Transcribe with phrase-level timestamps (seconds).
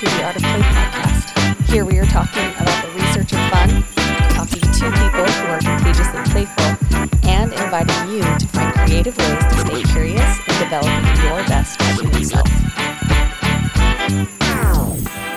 [0.00, 1.66] to the Art of Play podcast.
[1.68, 3.84] Here we are talking about the research of fun,
[4.30, 9.58] talking to people who are contagiously playful, and inviting you to find creative ways to
[9.58, 12.48] stay curious and developing your best human self.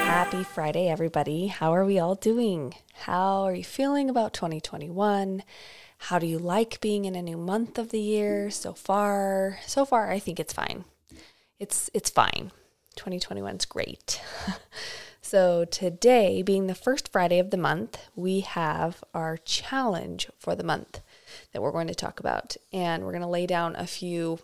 [0.06, 1.48] Happy Friday, everybody.
[1.48, 2.74] How are we all doing?
[2.94, 5.44] How are you feeling about 2021?
[5.98, 9.60] How do you like being in a new month of the year so far?
[9.66, 10.86] So far, I think it's fine.
[11.60, 12.54] It's it's fine.
[12.96, 14.22] 2021 is great.
[15.22, 20.64] so, today, being the first Friday of the month, we have our challenge for the
[20.64, 21.02] month
[21.52, 22.58] that we're going to talk about.
[22.72, 24.40] And we're going to lay down a few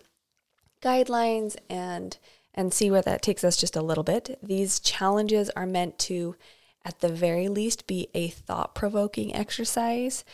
[0.82, 2.16] guidelines and
[2.52, 4.38] and see where that takes us just a little bit.
[4.42, 6.34] These challenges are meant to
[6.84, 10.24] at the very least be a thought-provoking exercise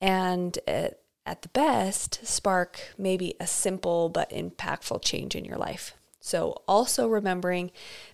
[0.00, 5.96] and at, at the best spark maybe a simple but impactful change in your life.
[6.26, 7.70] So, also remembering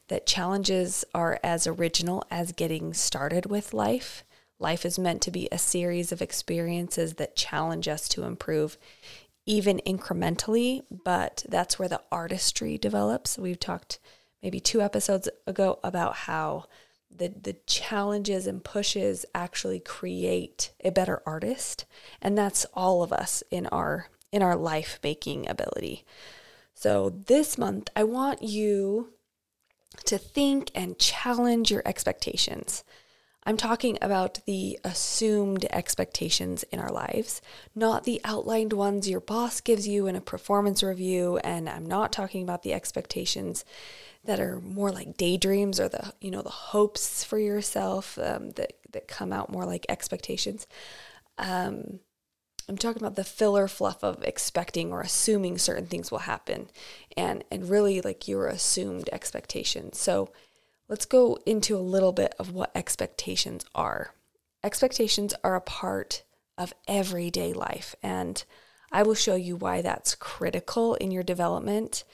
[0.09, 4.25] that challenges are as original as getting started with life.
[4.59, 8.77] Life is meant to be a series of experiences that challenge us to improve,
[9.47, 13.39] even incrementally, but that's where the artistry develops.
[13.39, 14.01] We've talked
[14.43, 16.65] maybe two episodes ago about how
[17.17, 21.85] the, the challenges and pushes actually create a better artist
[22.21, 26.05] and that's all of us in our in our life making ability
[26.81, 29.11] so this month, I want you
[30.07, 32.85] to think and challenge your expectations.
[33.45, 37.43] I'm talking about the assumed expectations in our lives,
[37.75, 41.37] not the outlined ones your boss gives you in a performance review.
[41.45, 43.63] And I'm not talking about the expectations
[44.25, 48.73] that are more like daydreams or the you know the hopes for yourself um, that
[48.93, 50.67] that come out more like expectations.
[51.37, 52.01] Um,
[52.71, 56.71] I'm talking about the filler fluff of expecting or assuming certain things will happen
[57.17, 59.99] and and really like your assumed expectations.
[59.99, 60.31] So
[60.89, 64.15] let's go into a little bit of what expectations are.
[64.63, 66.23] Expectations are a part
[66.57, 68.45] of everyday life and
[68.93, 72.05] I will show you why that's critical in your development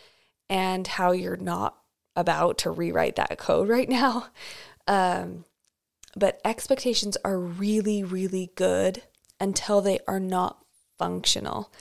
[0.49, 1.77] and how you're not
[2.17, 4.29] about to rewrite that code right now.
[4.89, 5.45] Um,
[6.17, 9.03] but expectations are really, really good
[9.41, 10.65] until they are not
[10.99, 11.73] functional.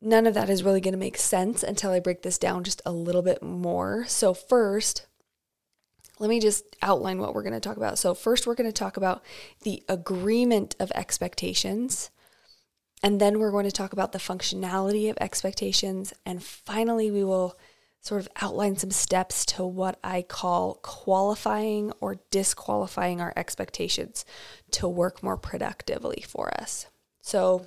[0.00, 2.80] None of that is really going to make sense until I break this down just
[2.86, 4.04] a little bit more.
[4.06, 5.06] So, first,
[6.18, 7.98] let me just outline what we're going to talk about.
[7.98, 9.22] So, first, we're going to talk about
[9.62, 12.10] the agreement of expectations.
[13.02, 16.12] And then we're going to talk about the functionality of expectations.
[16.24, 17.58] And finally, we will
[18.00, 24.24] sort of outline some steps to what I call qualifying or disqualifying our expectations
[24.72, 26.86] to work more productively for us.
[27.20, 27.66] So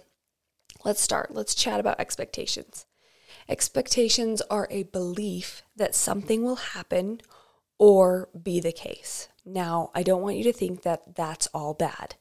[0.84, 1.34] let's start.
[1.34, 2.86] Let's chat about expectations.
[3.48, 7.22] Expectations are a belief that something will happen
[7.78, 9.28] or be the case.
[9.46, 12.16] Now, I don't want you to think that that's all bad.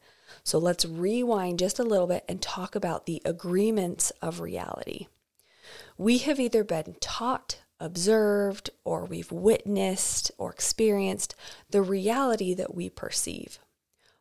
[0.45, 5.07] So let's rewind just a little bit and talk about the agreements of reality.
[5.97, 11.35] We have either been taught observed or we've witnessed or experienced
[11.69, 13.59] the reality that we perceive.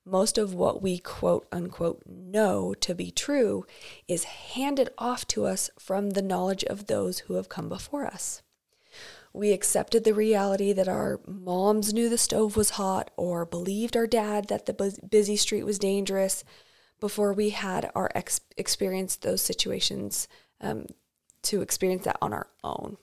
[0.03, 3.65] Most of what we quote unquote know to be true
[4.07, 8.41] is handed off to us from the knowledge of those who have come before us.
[9.31, 14.07] We accepted the reality that our moms knew the stove was hot or believed our
[14.07, 16.43] dad that the busy street was dangerous
[16.99, 20.27] before we had our ex- experienced those situations
[20.59, 20.87] um,
[21.43, 22.97] to experience that on our own.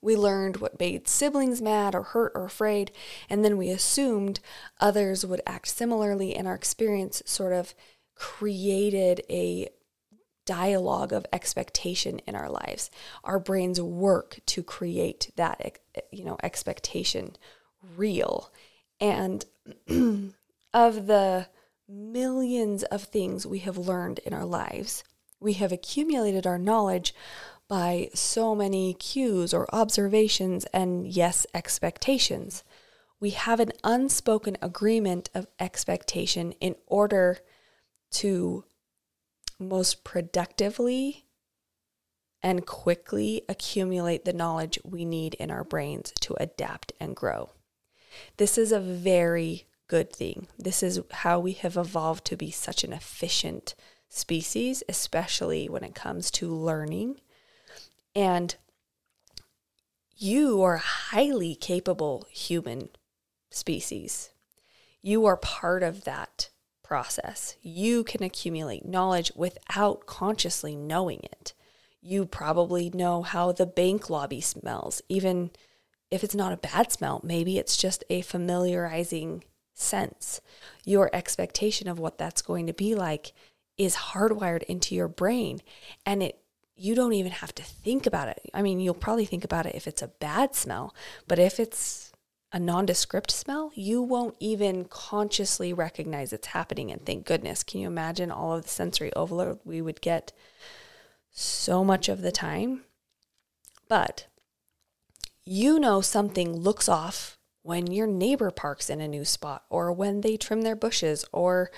[0.00, 2.92] We learned what made siblings mad or hurt or afraid,
[3.28, 4.40] and then we assumed
[4.80, 7.74] others would act similarly, and our experience sort of
[8.14, 9.68] created a
[10.44, 12.90] dialogue of expectation in our lives.
[13.22, 15.78] Our brains work to create that
[16.10, 17.36] you know expectation
[17.96, 18.50] real.
[19.00, 19.44] And
[20.72, 21.48] of the
[21.88, 25.04] millions of things we have learned in our lives,
[25.40, 27.14] we have accumulated our knowledge
[27.68, 32.64] by so many cues or observations and, yes, expectations.
[33.20, 37.38] We have an unspoken agreement of expectation in order
[38.12, 38.64] to
[39.60, 41.26] most productively
[42.42, 47.50] and quickly accumulate the knowledge we need in our brains to adapt and grow.
[48.36, 50.46] This is a very good thing.
[50.58, 53.74] This is how we have evolved to be such an efficient
[54.08, 57.20] species, especially when it comes to learning
[58.18, 58.56] and
[60.16, 62.88] you are a highly capable human
[63.48, 64.30] species.
[65.00, 66.50] You are part of that
[66.82, 67.54] process.
[67.62, 71.54] You can accumulate knowledge without consciously knowing it.
[72.02, 75.52] You probably know how the bank lobby smells, even
[76.10, 79.44] if it's not a bad smell, maybe it's just a familiarizing
[79.74, 80.40] sense.
[80.84, 83.32] Your expectation of what that's going to be like
[83.76, 85.60] is hardwired into your brain
[86.04, 86.40] and it
[86.78, 88.40] you don't even have to think about it.
[88.54, 90.94] I mean, you'll probably think about it if it's a bad smell,
[91.26, 92.12] but if it's
[92.52, 96.90] a nondescript smell, you won't even consciously recognize it's happening.
[96.90, 100.32] And thank goodness, can you imagine all of the sensory overload we would get
[101.30, 102.84] so much of the time?
[103.88, 104.26] But
[105.44, 110.20] you know something looks off when your neighbor parks in a new spot or when
[110.20, 111.70] they trim their bushes or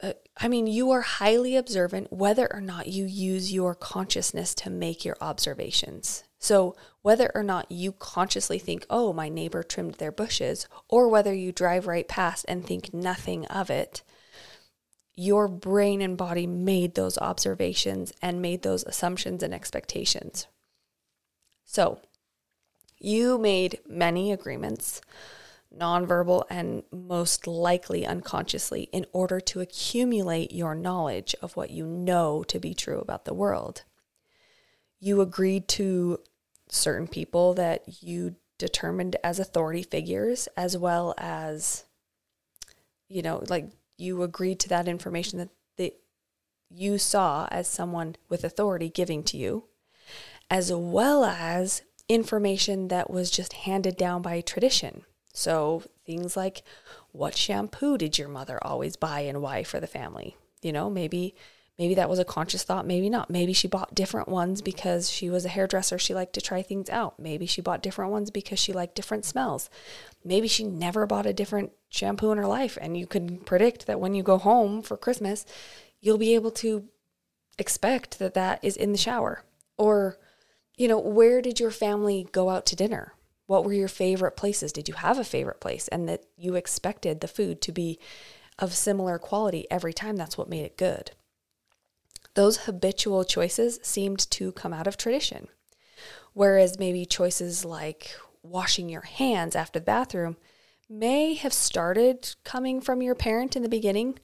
[0.00, 4.70] uh, I mean, you are highly observant whether or not you use your consciousness to
[4.70, 6.22] make your observations.
[6.38, 11.34] So, whether or not you consciously think, oh, my neighbor trimmed their bushes, or whether
[11.34, 14.02] you drive right past and think nothing of it,
[15.16, 20.46] your brain and body made those observations and made those assumptions and expectations.
[21.64, 22.00] So,
[23.00, 25.00] you made many agreements
[25.76, 32.42] nonverbal, and most likely unconsciously in order to accumulate your knowledge of what you know
[32.44, 33.84] to be true about the world.
[35.00, 36.18] You agreed to
[36.70, 41.84] certain people that you determined as authority figures, as well as,
[43.08, 45.94] you know, like you agreed to that information that the,
[46.68, 49.64] you saw as someone with authority giving to you,
[50.50, 55.04] as well as information that was just handed down by tradition.
[55.38, 56.64] So things like
[57.12, 60.36] what shampoo did your mother always buy and why for the family?
[60.62, 61.36] You know, maybe
[61.78, 63.30] maybe that was a conscious thought, maybe not.
[63.30, 66.90] Maybe she bought different ones because she was a hairdresser, she liked to try things
[66.90, 67.20] out.
[67.20, 69.70] Maybe she bought different ones because she liked different smells.
[70.24, 74.00] Maybe she never bought a different shampoo in her life and you can predict that
[74.00, 75.46] when you go home for Christmas,
[76.00, 76.88] you'll be able to
[77.60, 79.44] expect that that is in the shower.
[79.76, 80.18] Or
[80.76, 83.14] you know, where did your family go out to dinner?
[83.48, 84.72] What were your favorite places?
[84.72, 85.88] Did you have a favorite place?
[85.88, 87.98] And that you expected the food to be
[88.58, 90.16] of similar quality every time.
[90.16, 91.12] That's what made it good.
[92.34, 95.48] Those habitual choices seemed to come out of tradition.
[96.34, 98.10] Whereas maybe choices like
[98.42, 100.36] washing your hands after the bathroom
[100.86, 104.18] may have started coming from your parent in the beginning,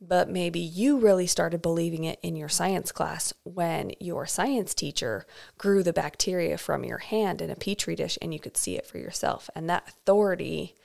[0.00, 5.26] but maybe you really started believing it in your science class when your science teacher
[5.56, 8.86] grew the bacteria from your hand in a petri dish and you could see it
[8.86, 9.50] for yourself.
[9.54, 10.76] And that authority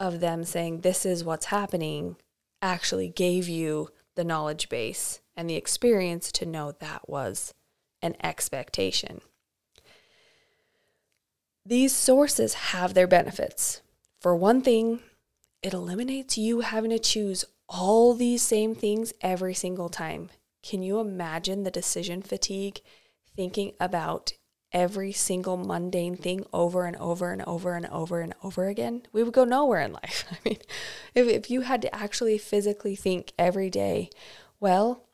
[0.00, 2.16] of them saying, This is what's happening,
[2.62, 7.52] actually gave you the knowledge base and the experience to know that was
[8.00, 9.20] an expectation.
[11.64, 13.82] These sources have their benefits.
[14.20, 15.00] For one thing,
[15.62, 20.28] it eliminates you having to choose all these same things every single time.
[20.62, 22.80] Can you imagine the decision fatigue
[23.34, 24.34] thinking about
[24.72, 29.02] every single mundane thing over and over and over and over and over again?
[29.12, 30.24] We would go nowhere in life.
[30.30, 30.58] I mean,
[31.14, 34.10] if, if you had to actually physically think every day,
[34.60, 35.04] well,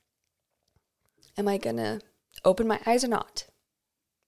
[1.37, 2.01] am I going to
[2.45, 3.47] open my eyes or not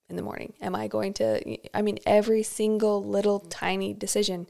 [0.09, 0.53] in the morning?
[0.61, 4.47] Am I going to, I mean, every single little tiny decision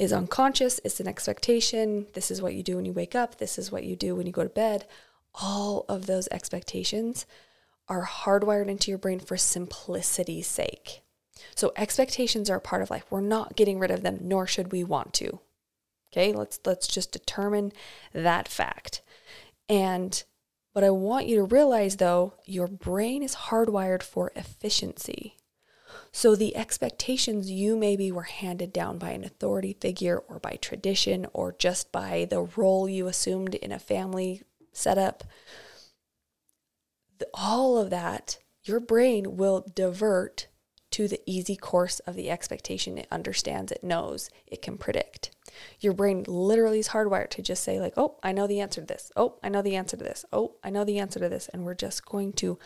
[0.00, 0.80] is unconscious.
[0.82, 2.06] It's an expectation.
[2.14, 3.36] This is what you do when you wake up.
[3.36, 4.86] This is what you do when you go to bed.
[5.34, 7.26] All of those expectations
[7.86, 11.02] are hardwired into your brain for simplicity's sake.
[11.54, 13.04] So expectations are a part of life.
[13.10, 15.40] We're not getting rid of them, nor should we want to.
[16.10, 17.70] Okay, let's let's just determine
[18.14, 19.02] that fact.
[19.68, 20.22] And
[20.72, 25.36] what I want you to realize though, your brain is hardwired for efficiency.
[26.12, 31.26] So the expectations you maybe were handed down by an authority figure or by tradition
[31.32, 35.24] or just by the role you assumed in a family setup,
[37.34, 40.48] all of that, your brain will divert
[40.90, 45.30] to the easy course of the expectation it understands, it knows, it can predict.
[45.78, 48.86] Your brain literally is hardwired to just say, like, oh, I know the answer to
[48.86, 49.12] this.
[49.14, 50.24] Oh, I know the answer to this.
[50.32, 51.48] Oh, I know the answer to this.
[51.48, 52.58] And we're just going to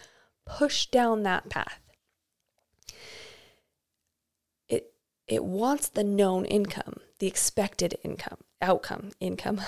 [0.46, 1.80] push down that path.
[5.26, 9.60] It wants the known income, the expected income, outcome, income.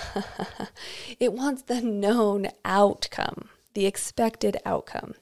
[1.20, 5.14] it wants the known outcome, the expected outcome.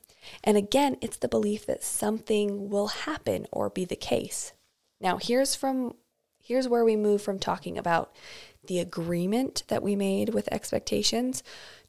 [0.42, 4.52] And again, it's the belief that something will happen or be the case.
[5.00, 5.94] Now, here's from
[6.42, 8.12] here's where we move from talking about
[8.66, 11.42] the agreement that we made with expectations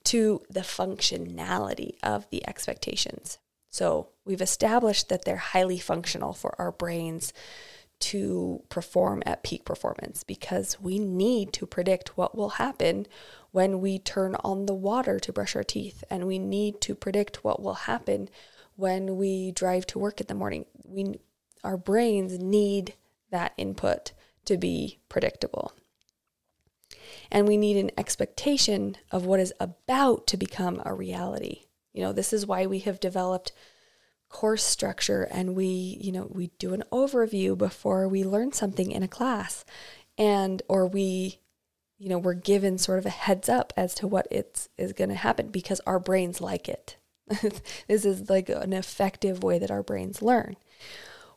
[0.06, 3.38] to the functionality of the expectations.
[3.72, 7.34] So, we've established that they're highly functional for our brains
[8.00, 13.08] to perform at peak performance because we need to predict what will happen
[13.52, 17.44] when we turn on the water to brush our teeth and we need to predict
[17.44, 18.30] what will happen
[18.76, 21.16] when we drive to work in the morning we
[21.66, 22.94] our brains need
[23.32, 24.12] that input
[24.46, 25.74] to be predictable.
[27.32, 31.64] And we need an expectation of what is about to become a reality.
[31.92, 33.52] You know, this is why we have developed
[34.36, 39.02] course structure and we, you know, we do an overview before we learn something in
[39.02, 39.64] a class
[40.18, 41.40] and or we
[41.98, 45.10] you know, we're given sort of a heads up as to what it's is going
[45.10, 46.98] to happen because our brains like it.
[47.88, 50.58] this is like an effective way that our brains learn.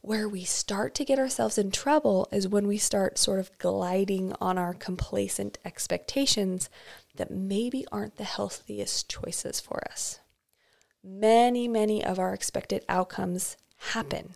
[0.01, 4.33] Where we start to get ourselves in trouble is when we start sort of gliding
[4.41, 6.69] on our complacent expectations
[7.15, 10.19] that maybe aren't the healthiest choices for us.
[11.03, 13.57] Many, many of our expected outcomes
[13.93, 14.35] happen,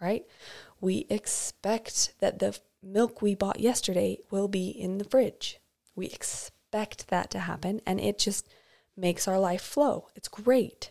[0.00, 0.24] right?
[0.80, 5.60] We expect that the milk we bought yesterday will be in the fridge.
[5.94, 8.48] We expect that to happen, and it just
[8.96, 10.08] makes our life flow.
[10.14, 10.90] It's great.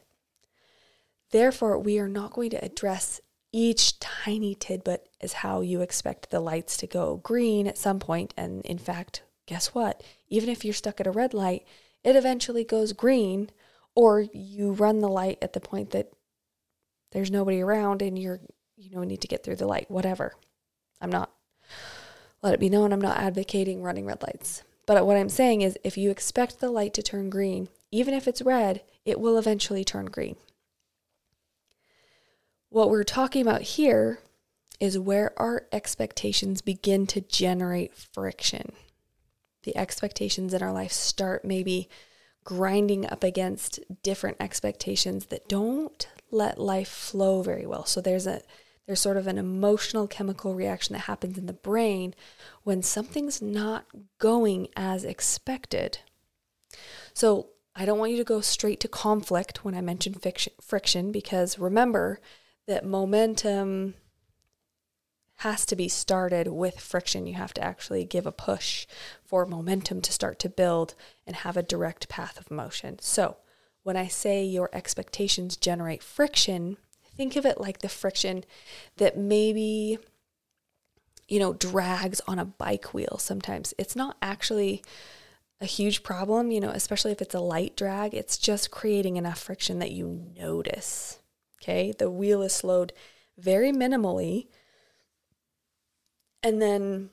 [1.31, 6.39] Therefore, we are not going to address each tiny tidbit as how you expect the
[6.39, 8.34] lights to go green at some point.
[8.38, 10.03] And in fact, guess what?
[10.27, 11.65] Even if you're stuck at a red light,
[12.03, 13.50] it eventually goes green,
[13.99, 16.09] or you run the light at the point that
[17.11, 18.39] there's nobody around and you're,
[18.77, 20.31] you know, need to get through the light, whatever.
[21.01, 21.33] I'm not,
[22.41, 24.63] let it be known I'm not advocating running red lights.
[24.85, 28.25] But what I'm saying is if you expect the light to turn green, even if
[28.25, 30.37] it's red, it will eventually turn green.
[32.69, 34.19] What we're talking about here
[34.79, 38.71] is where our expectations begin to generate friction.
[39.63, 41.89] The expectations in our life start maybe
[42.49, 47.85] grinding up against different expectations that don't let life flow very well.
[47.85, 48.41] So there's a
[48.87, 52.15] there's sort of an emotional chemical reaction that happens in the brain
[52.63, 53.85] when something's not
[54.17, 55.99] going as expected.
[57.13, 61.11] So I don't want you to go straight to conflict when I mention fiction, friction
[61.11, 62.19] because remember
[62.65, 63.93] that momentum
[65.39, 67.25] has to be started with friction.
[67.25, 68.86] You have to actually give a push
[69.24, 73.00] for momentum to start to build and have a direct path of motion.
[73.00, 73.38] So,
[73.84, 76.75] when I say your expectations generate friction,
[77.15, 78.43] think of it like the friction
[78.98, 79.98] that maybe
[81.29, 84.81] you know drags on a bike wheel sometimes it's not actually
[85.62, 89.38] a huge problem you know especially if it's a light drag it's just creating enough
[89.38, 91.19] friction that you notice
[91.62, 92.93] okay the wheel is slowed
[93.38, 94.48] very minimally
[96.43, 97.10] and then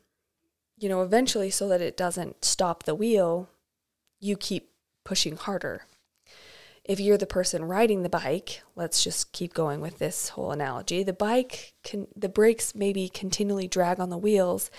[0.78, 3.49] you know eventually so that it doesn't stop the wheel
[4.21, 4.71] you keep
[5.04, 5.83] pushing harder
[6.87, 11.02] if you're the person riding the bike, let's just keep going with this whole analogy.
[11.02, 14.71] The bike can, the brakes maybe continually drag on the wheels,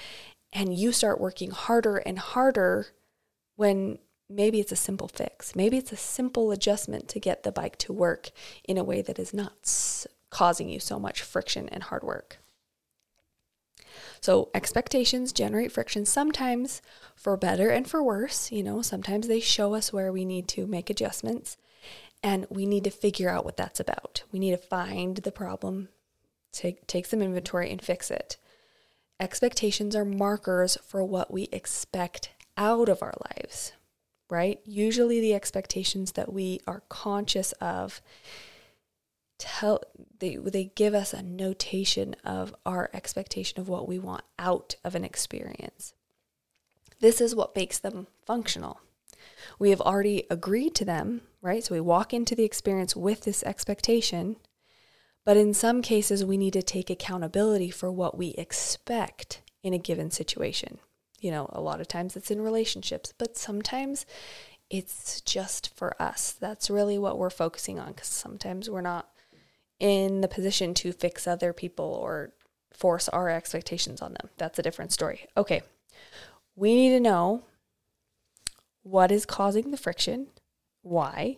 [0.54, 2.88] and you start working harder and harder
[3.58, 4.00] when
[4.30, 5.54] maybe it's a simple fix.
[5.54, 8.30] Maybe it's a simple adjustment to get the bike to work
[8.64, 9.54] in a way that is not
[10.30, 12.40] causing you so much friction and hard work.
[14.22, 16.82] So, expectations generate friction sometimes
[17.16, 18.52] for better and for worse.
[18.52, 21.58] You know, sometimes they show us where we need to make adjustments.
[22.24, 24.24] And we need to figure out what that's about.
[24.32, 25.90] We need to find the problem,
[26.52, 28.38] take, take some inventory, and fix it.
[29.20, 33.74] Expectations are markers for what we expect out of our lives,
[34.30, 34.60] right?
[34.66, 38.02] Usually, the expectations that we are conscious of
[39.38, 39.82] tell
[40.20, 44.96] they they give us a notation of our expectation of what we want out of
[44.96, 45.94] an experience.
[47.00, 48.82] This is what makes them functional.
[49.60, 51.64] We have already agreed to them, right?
[51.64, 54.38] So we walk into the experience with this expectation.
[55.24, 59.78] But in some cases, we need to take accountability for what we expect in a
[59.80, 60.80] given situation.
[61.20, 64.06] You know, a lot of times it's in relationships, but sometimes
[64.70, 66.32] it's just for us.
[66.32, 69.10] That's really what we're focusing on because sometimes we're not
[69.80, 72.32] in the position to fix other people or
[72.72, 74.30] force our expectations on them.
[74.38, 75.28] That's a different story.
[75.36, 75.62] Okay.
[76.56, 77.44] We need to know
[78.84, 80.28] what is causing the friction,
[80.82, 81.38] why,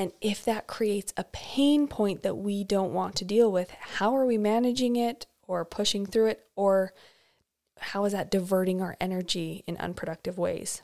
[0.00, 4.16] and if that creates a pain point that we don't want to deal with, how
[4.16, 6.94] are we managing it or pushing through it, or
[7.78, 10.80] how is that diverting our energy in unproductive ways?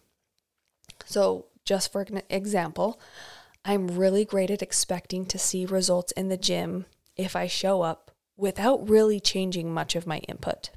[1.07, 3.01] So, just for an example,
[3.69, 8.13] I'm really great at expecting to see results in the gym if I show up
[8.37, 10.71] without really changing much of my input.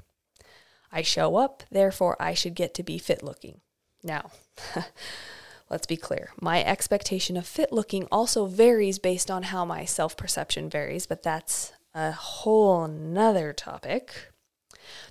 [0.90, 3.60] I show up, therefore, I should get to be fit looking.
[4.02, 4.32] Now,
[5.70, 6.32] let's be clear.
[6.40, 11.22] My expectation of fit looking also varies based on how my self perception varies, but
[11.22, 14.32] that's a whole nother topic.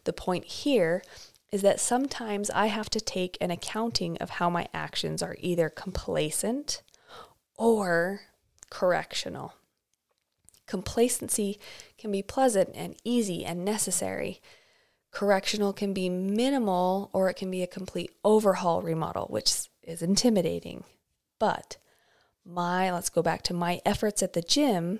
[0.03, 1.01] The point here
[1.49, 5.69] is that sometimes I have to take an accounting of how my actions are either
[5.69, 6.81] complacent
[7.59, 8.21] or
[8.71, 9.53] correctional.
[10.65, 11.59] Complacency
[11.97, 14.41] can be pleasant and easy and necessary.
[15.11, 20.83] Correctional can be minimal or it can be a complete overhaul remodel, which is intimidating.
[21.37, 21.77] But
[22.45, 24.99] my, let's go back to my efforts at the gym,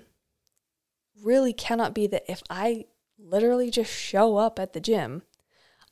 [1.22, 2.86] really cannot be that if I
[3.18, 5.22] literally just show up at the gym,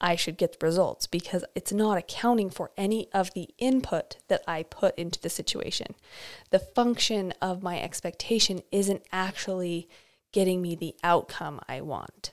[0.00, 4.42] I should get the results because it's not accounting for any of the input that
[4.46, 5.94] I put into the situation.
[6.50, 9.88] The function of my expectation isn't actually
[10.32, 12.32] getting me the outcome I want.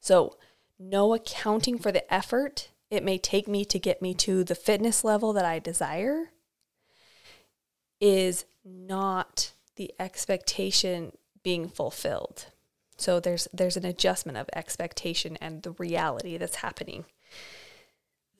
[0.00, 0.36] So,
[0.78, 5.04] no accounting for the effort it may take me to get me to the fitness
[5.04, 6.32] level that I desire
[8.00, 12.46] is not the expectation being fulfilled.
[13.00, 17.06] So there's there's an adjustment of expectation and the reality that's happening.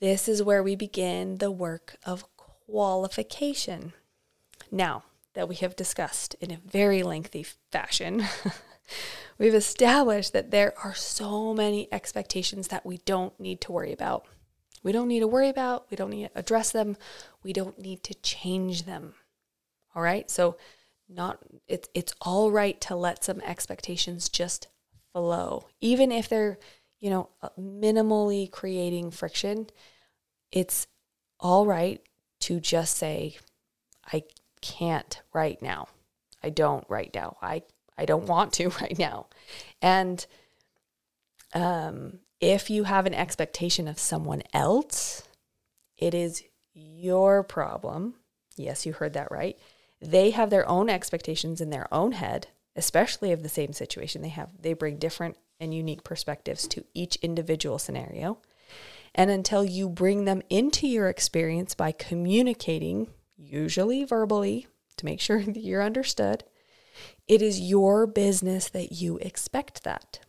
[0.00, 3.94] This is where we begin the work of qualification.
[4.70, 8.24] Now that we have discussed in a very lengthy fashion,
[9.38, 14.26] we've established that there are so many expectations that we don't need to worry about.
[14.82, 16.96] We don't need to worry about, we don't need to address them,
[17.42, 19.14] we don't need to change them.
[19.94, 20.30] All right?
[20.30, 20.56] So
[21.10, 24.68] not it's it's all right to let some expectations just
[25.12, 25.66] flow.
[25.80, 26.58] Even if they're
[27.00, 29.66] you know uh, minimally creating friction
[30.52, 30.86] it's
[31.38, 32.02] all right
[32.40, 33.36] to just say
[34.12, 34.22] i
[34.60, 35.88] can't right now.
[36.42, 37.36] I don't right now.
[37.42, 37.62] I
[37.96, 39.26] i don't want to right now.
[39.82, 40.24] And
[41.54, 45.22] um if you have an expectation of someone else
[45.96, 46.42] it is
[46.74, 48.14] your problem.
[48.56, 49.58] Yes you heard that right
[50.00, 54.22] they have their own expectations in their own head, especially of the same situation.
[54.22, 58.38] They have they bring different and unique perspectives to each individual scenario.
[59.14, 64.66] And until you bring them into your experience by communicating, usually verbally,
[64.96, 66.44] to make sure that you're understood,
[67.28, 70.20] it is your business that you expect that.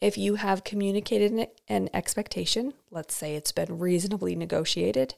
[0.00, 5.14] If you have communicated an expectation, let's say it's been reasonably negotiated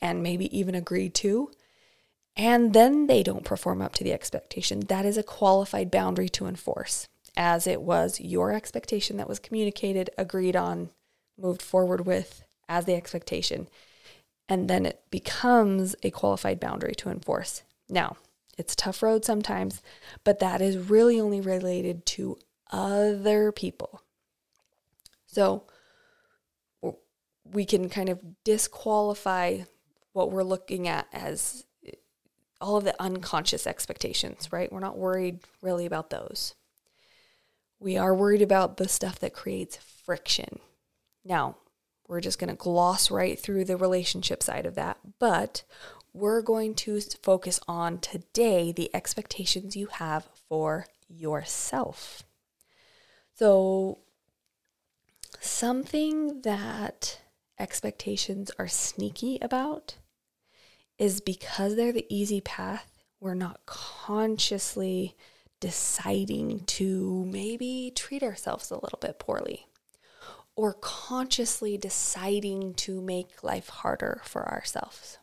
[0.00, 1.50] and maybe even agreed to,
[2.36, 6.46] and then they don't perform up to the expectation, that is a qualified boundary to
[6.46, 10.90] enforce, as it was your expectation that was communicated, agreed on,
[11.38, 13.68] moved forward with as the expectation.
[14.48, 17.62] And then it becomes a qualified boundary to enforce.
[17.88, 18.16] Now,
[18.58, 19.82] it's tough road sometimes,
[20.22, 22.38] but that is really only related to
[22.70, 24.02] other people.
[25.26, 25.64] So
[27.44, 29.60] we can kind of disqualify
[30.12, 31.64] what we're looking at as
[32.64, 34.72] all of the unconscious expectations, right?
[34.72, 36.54] We're not worried really about those.
[37.78, 40.60] We are worried about the stuff that creates friction.
[41.26, 41.56] Now,
[42.08, 45.62] we're just going to gloss right through the relationship side of that, but
[46.14, 52.22] we're going to focus on today the expectations you have for yourself.
[53.34, 53.98] So,
[55.38, 57.20] something that
[57.58, 59.96] expectations are sneaky about
[60.98, 65.16] is because they're the easy path, we're not consciously
[65.60, 69.66] deciding to maybe treat ourselves a little bit poorly
[70.56, 75.18] or consciously deciding to make life harder for ourselves.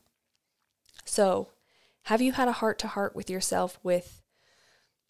[1.05, 1.49] So,
[2.05, 4.23] have you had a heart to heart with yourself with,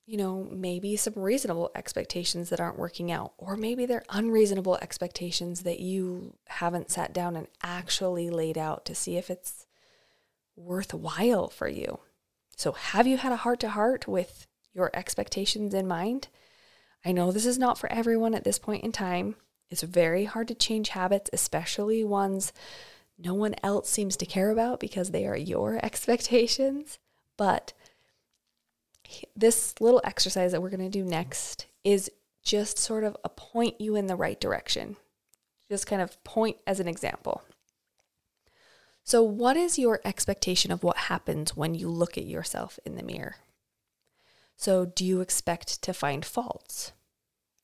[0.05, 5.63] you know, maybe some reasonable expectations that aren't working out, or maybe they're unreasonable expectations
[5.63, 9.65] that you haven't sat down and actually laid out to see if it's
[10.65, 11.99] worthwhile for you.
[12.55, 16.27] So, have you had a heart to heart with your expectations in mind?
[17.03, 19.35] I know this is not for everyone at this point in time.
[19.69, 22.53] It's very hard to change habits, especially ones
[23.23, 26.99] no one else seems to care about because they are your expectations.
[27.37, 27.73] But
[29.35, 32.09] this little exercise that we're going to do next is
[32.43, 34.97] just sort of a point you in the right direction.
[35.69, 37.43] Just kind of point as an example.
[39.03, 43.03] So, what is your expectation of what happens when you look at yourself in the
[43.03, 43.37] mirror?
[44.55, 46.93] So, do you expect to find faults?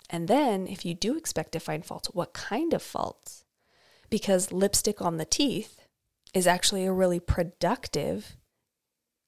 [0.10, 3.44] And then, if you do expect to find faults, what kind of faults?
[4.10, 5.82] Because lipstick on the teeth
[6.34, 8.38] is actually a really productive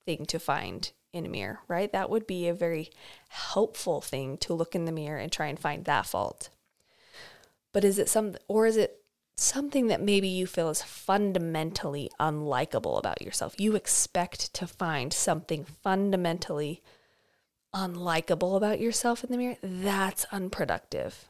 [0.05, 1.91] thing to find in a mirror, right?
[1.91, 2.89] That would be a very
[3.29, 6.49] helpful thing to look in the mirror and try and find that fault.
[7.71, 8.98] But is it some, or is it
[9.39, 13.55] something that maybe you feel is fundamentally unlikable about yourself.
[13.57, 16.81] You expect to find something fundamentally
[17.73, 19.57] unlikable about yourself in the mirror.
[19.61, 21.29] That's unproductive.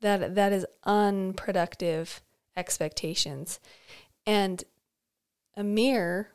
[0.00, 2.20] That that is unproductive
[2.56, 3.58] expectations.
[4.26, 4.62] And
[5.56, 6.30] a mirror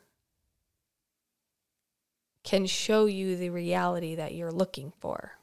[2.42, 5.39] can show you the reality that you're looking for.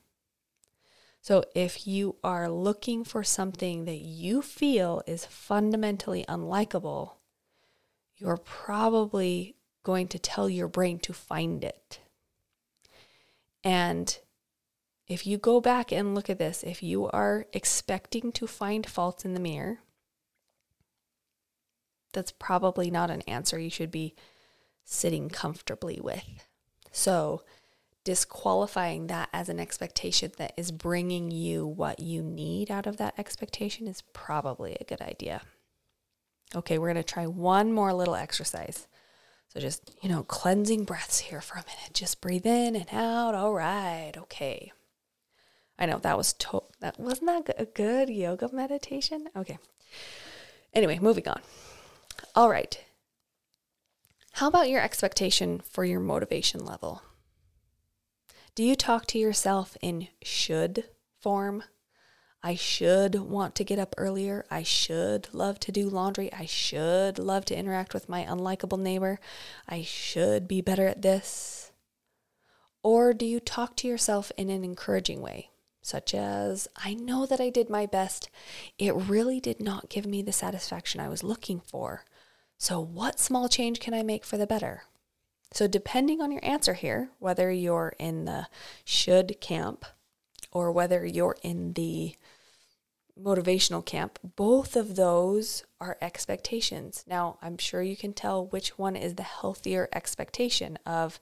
[1.27, 7.15] So if you are looking for something that you feel is fundamentally unlikable,
[8.15, 11.99] you're probably going to tell your brain to find it.
[13.61, 14.17] And
[15.09, 19.25] if you go back and look at this, if you are expecting to find faults
[19.25, 19.79] in the mirror,
[22.13, 24.15] that's probably not an answer you should be
[24.85, 26.47] sitting comfortably with.
[26.93, 27.41] So,
[28.07, 33.13] disqualifying that as an expectation that is bringing you what you need out of that
[33.19, 35.41] expectation is probably a good idea.
[36.55, 38.87] Okay, we're going to try one more little exercise.
[39.49, 41.91] So just, you know, cleansing breaths here for a minute.
[41.91, 43.35] Just breathe in and out.
[43.35, 44.13] All right.
[44.15, 44.71] Okay.
[45.77, 49.27] I know that was to- that wasn't that a good yoga meditation?
[49.35, 49.57] Okay.
[50.73, 51.41] Anyway, moving on.
[52.35, 52.81] All right.
[54.31, 57.01] How about your expectation for your motivation level?
[58.57, 60.85] Do you talk to yourself in should
[61.19, 61.63] form?
[62.41, 64.47] I should want to get up earlier.
[64.49, 66.33] I should love to do laundry.
[66.33, 69.19] I should love to interact with my unlikable neighbor.
[69.69, 71.71] I should be better at this.
[72.81, 75.51] Or do you talk to yourself in an encouraging way,
[75.83, 78.27] such as, I know that I did my best.
[78.79, 82.05] It really did not give me the satisfaction I was looking for.
[82.57, 84.85] So, what small change can I make for the better?
[85.51, 88.47] So, depending on your answer here, whether you're in the
[88.83, 89.85] should camp
[90.51, 92.15] or whether you're in the
[93.21, 97.03] motivational camp, both of those are expectations.
[97.07, 101.19] Now, I'm sure you can tell which one is the healthier expectation of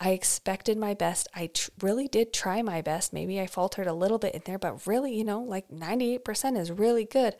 [0.00, 1.26] I expected my best.
[1.34, 3.12] I tr- really did try my best.
[3.12, 6.70] Maybe I faltered a little bit in there, but really, you know, like 98% is
[6.70, 7.34] really good.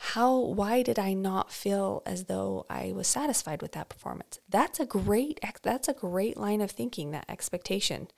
[0.00, 4.38] How why did I not feel as though I was satisfied with that performance?
[4.48, 8.08] That's a great that's a great line of thinking, that expectation.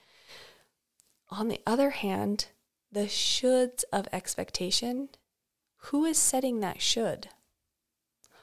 [1.31, 2.49] On the other hand,
[2.93, 5.09] the shoulds of expectation,
[5.85, 7.29] who is setting that should?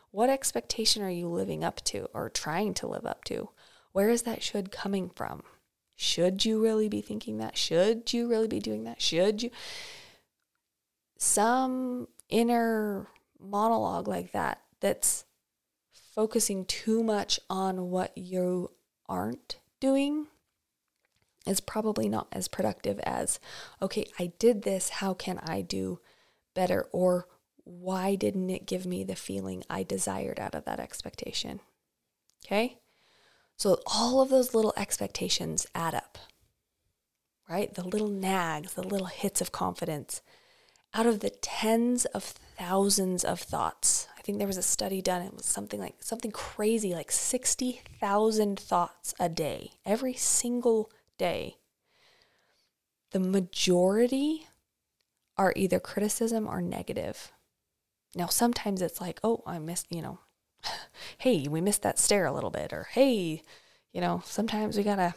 [0.10, 3.50] What expectation are you living up to or trying to live up to?
[3.92, 5.44] Where is that should coming from?
[5.96, 7.56] Should you really be thinking that?
[7.56, 9.00] Should you really be doing that?
[9.00, 9.52] Should you?
[11.20, 13.08] Some inner
[13.40, 15.26] monologue like that that's
[16.14, 18.72] focusing too much on what you
[19.08, 20.28] aren't doing
[21.46, 23.40] is probably not as productive as,
[23.82, 26.00] okay, I did this, how can I do
[26.54, 26.88] better?
[26.92, 27.28] Or
[27.64, 31.62] why didn't it give me the feeling I desired out of that expectation?
[32.46, 32.80] Okay?
[33.56, 36.18] So all of those little expectations add up,
[37.50, 37.74] right?
[37.74, 40.22] The little nags, the little hits of confidence.
[40.94, 45.22] Out of the tens of thousands of thoughts, I think there was a study done,
[45.22, 51.58] it was something like something crazy, like 60,000 thoughts a day, every single day,
[53.12, 54.48] the majority
[55.38, 57.32] are either criticism or negative.
[58.16, 60.20] Now, sometimes it's like, oh, I missed, you know,
[61.20, 63.44] hey, we missed that stair a little bit, or hey,
[63.94, 65.14] you know, sometimes we gotta,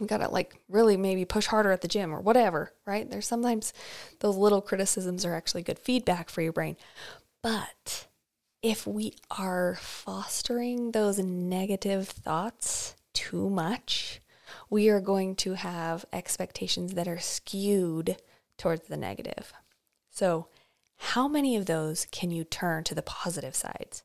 [0.00, 3.08] we gotta like really maybe push harder at the gym or whatever, right?
[3.10, 3.72] There's sometimes
[4.20, 6.76] those little criticisms are actually good feedback for your brain.
[7.42, 8.06] But
[8.62, 14.20] if we are fostering those negative thoughts too much,
[14.68, 18.16] we are going to have expectations that are skewed
[18.58, 19.52] towards the negative.
[20.10, 20.48] So,
[20.96, 24.02] how many of those can you turn to the positive sides?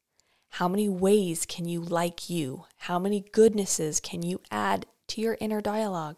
[0.52, 2.64] How many ways can you like you?
[2.78, 6.18] How many goodnesses can you add to your inner dialogue?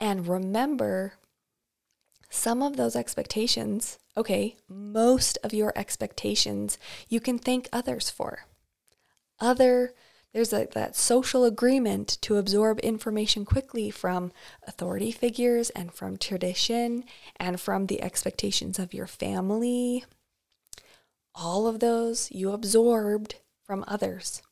[0.00, 1.14] And remember,
[2.30, 8.46] some of those expectations, okay, most of your expectations you can thank others for.
[9.40, 9.94] Other
[10.34, 14.30] there's a, that social agreement to absorb information quickly from
[14.66, 17.04] authority figures and from tradition
[17.36, 20.04] and from the expectations of your family.
[21.34, 24.42] All of those you absorbed from others.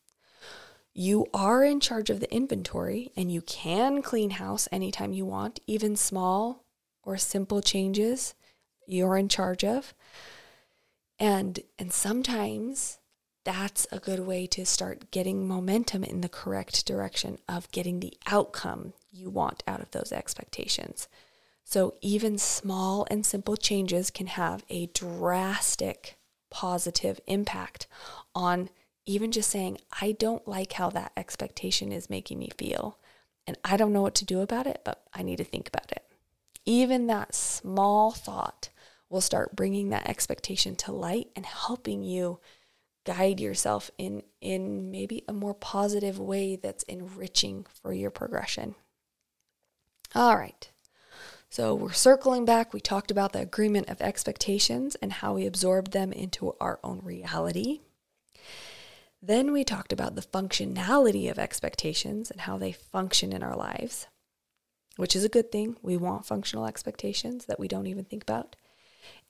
[0.99, 5.61] You are in charge of the inventory and you can clean house anytime you want,
[5.67, 6.65] even small
[7.03, 8.35] or simple changes
[8.87, 9.93] you're in charge of.
[11.19, 12.99] And and sometimes
[13.45, 18.17] that's a good way to start getting momentum in the correct direction of getting the
[18.27, 21.09] outcome you want out of those expectations.
[21.63, 26.17] So, even small and simple changes can have a drastic
[26.51, 27.87] positive impact
[28.35, 28.71] on
[29.07, 32.99] even just saying, I don't like how that expectation is making me feel.
[33.47, 35.93] And I don't know what to do about it, but I need to think about
[35.93, 36.03] it.
[36.65, 38.71] Even that small thought
[39.09, 42.41] will start bringing that expectation to light and helping you
[43.05, 48.75] guide yourself in in maybe a more positive way that's enriching for your progression.
[50.15, 50.69] All right.
[51.49, 52.75] So we're circling back.
[52.75, 57.01] We talked about the agreement of expectations and how we absorb them into our own
[57.05, 57.81] reality.
[59.27, 64.07] Then we talked about the functionality of expectations and how they function in our lives,
[64.97, 65.77] which is a good thing.
[65.83, 68.55] We want functional expectations that we don't even think about.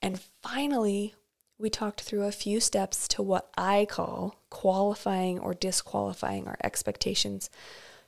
[0.02, 1.14] And finally,
[1.58, 7.48] we talked through a few steps to what I call qualifying or disqualifying our expectations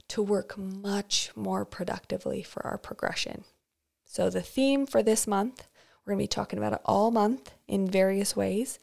[0.09, 3.45] to work much more productively for our progression.
[4.05, 5.67] So, the theme for this month,
[6.05, 8.79] we're going to be talking about it all month in various ways,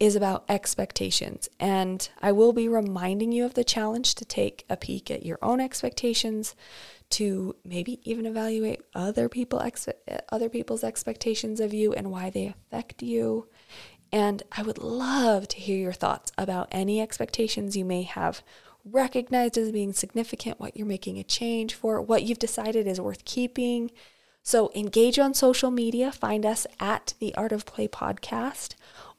[0.00, 1.48] is about expectations.
[1.60, 5.38] And I will be reminding you of the challenge to take a peek at your
[5.40, 6.54] own expectations,
[7.10, 9.88] to maybe even evaluate other people ex-
[10.30, 13.48] other people's expectations of you and why they affect you.
[14.10, 18.42] And I would love to hear your thoughts about any expectations you may have
[18.84, 23.24] recognized as being significant, what you're making a change for, what you've decided is worth
[23.24, 23.90] keeping.
[24.42, 28.74] So engage on social media, find us at the Art of Play podcast,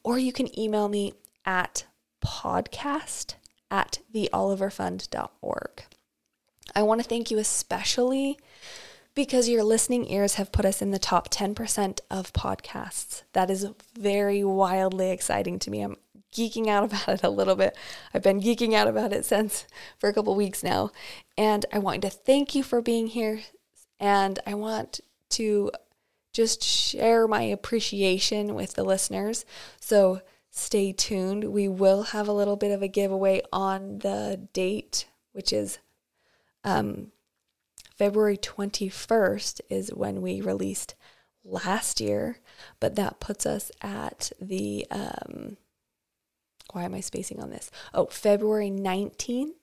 [0.05, 1.13] or you can email me
[1.45, 1.85] at
[2.23, 3.33] podcast
[3.71, 5.83] at theoliverfund.org.
[6.75, 8.37] I want to thank you especially
[9.15, 13.23] because your listening ears have put us in the top 10% of podcasts.
[13.33, 15.81] That is very wildly exciting to me.
[15.81, 15.97] I'm
[16.31, 17.75] geeking out about it a little bit.
[18.13, 19.65] I've been geeking out about it since
[19.97, 20.91] for a couple weeks now.
[21.35, 23.41] And I want to thank you for being here.
[23.99, 24.99] And I want
[25.31, 25.71] to
[26.36, 29.45] just share my appreciation with the listeners.
[29.80, 30.21] So
[30.52, 31.45] stay tuned.
[31.45, 35.80] We will have a little bit of a giveaway on the date, which is
[36.65, 37.13] um,
[37.95, 40.95] February 21st, is when we released
[41.45, 42.39] last year,
[42.82, 45.56] but that puts us at the um,
[46.74, 47.71] why am I spacing on this?
[47.93, 49.54] Oh, February 19th,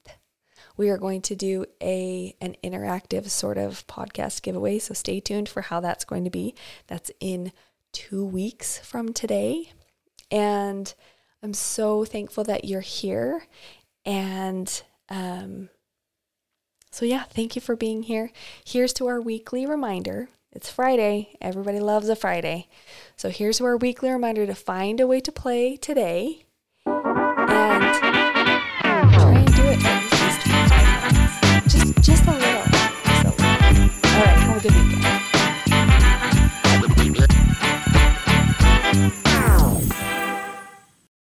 [0.76, 5.48] we are going to do a an interactive sort of podcast giveaway, so stay tuned
[5.48, 6.54] for how that's going to be.
[6.86, 7.52] That's in
[7.92, 9.72] 2 weeks from today.
[10.30, 10.92] And
[11.42, 13.46] I'm so thankful that you're here
[14.04, 15.68] and um
[16.90, 18.30] so yeah, thank you for being here.
[18.66, 21.36] Here's to our weekly reminder it's Friday.
[21.40, 22.68] Everybody loves a Friday.
[23.16, 26.44] So here's our weekly reminder to find a way to play today
[26.84, 28.11] and
[32.02, 32.42] Just a little.
[32.42, 33.28] So.
[33.28, 34.36] All right.
[34.40, 35.01] Have a good weekend.